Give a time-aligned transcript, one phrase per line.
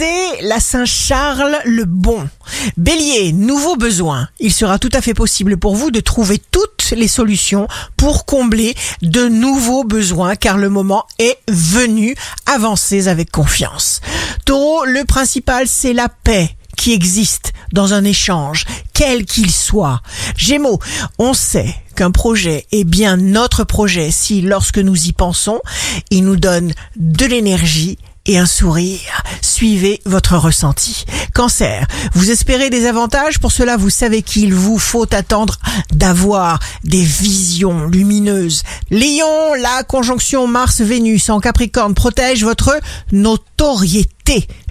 [0.00, 2.26] c'est la Saint-Charles le Bon.
[2.78, 4.28] Bélier, nouveau besoin.
[4.38, 7.68] Il sera tout à fait possible pour vous de trouver toutes les solutions
[7.98, 12.14] pour combler de nouveaux besoins car le moment est venu.
[12.46, 14.00] Avancez avec confiance.
[14.46, 18.64] Taureau, le principal c'est la paix qui existe dans un échange,
[18.94, 20.00] quel qu'il soit.
[20.34, 20.78] Gémeaux,
[21.18, 25.60] on sait qu'un projet est bien notre projet si lorsque nous y pensons,
[26.08, 27.98] il nous donne de l'énergie
[28.30, 29.22] et un sourire.
[29.42, 31.04] Suivez votre ressenti.
[31.34, 35.56] Cancer, vous espérez des avantages, pour cela vous savez qu'il vous faut attendre
[35.92, 38.62] d'avoir des visions lumineuses.
[38.90, 42.78] Lion, la conjonction Mars-Vénus en Capricorne protège votre
[43.10, 44.19] notoriété.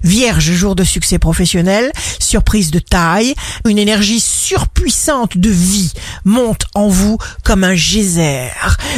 [0.03, 3.33] Vierge, jour de succès professionnel, surprise de taille,
[3.67, 5.91] une énergie surpuissante de vie
[6.23, 8.47] monte en vous comme un geyser.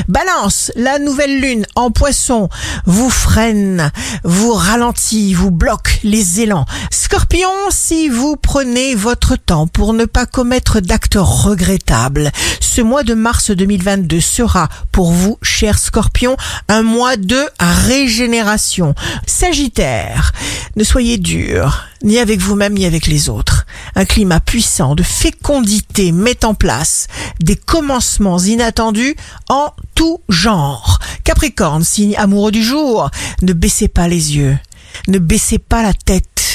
[0.07, 2.49] Balance, la nouvelle lune en poisson
[2.85, 3.91] vous freine,
[4.23, 6.65] vous ralentit, vous bloque les élans.
[6.91, 13.15] Scorpion, si vous prenez votre temps pour ne pas commettre d'actes regrettables, ce mois de
[13.15, 18.93] mars 2022 sera pour vous, cher Scorpion, un mois de régénération.
[19.25, 20.31] Sagittaire,
[20.75, 23.65] ne soyez dur, ni avec vous-même ni avec les autres.
[23.95, 27.07] Un climat puissant de fécondité met en place
[27.39, 29.15] des commencements inattendus
[29.49, 30.99] en tout genre.
[31.23, 33.09] Capricorne, signe amoureux du jour,
[33.41, 34.57] ne baissez pas les yeux,
[35.07, 36.50] ne baissez pas la tête,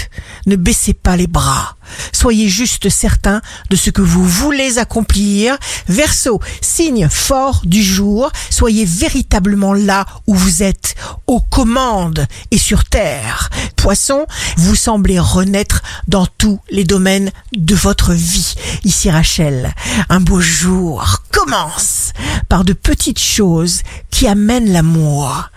[0.46, 1.76] ne baissez pas les bras.
[2.12, 5.56] Soyez juste certain de ce que vous voulez accomplir.
[5.88, 10.94] Verseau, signe fort du jour, soyez véritablement là où vous êtes,
[11.26, 13.50] aux commandes et sur terre.
[13.76, 18.54] Poisson, vous semblez renaître dans tous les domaines de votre vie.
[18.84, 19.72] Ici Rachel,
[20.08, 22.12] un beau jour commence
[22.48, 25.50] par de petites choses qui amènent l'amour.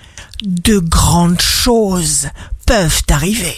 [0.44, 2.30] De grandes choses
[2.66, 3.58] peuvent arriver.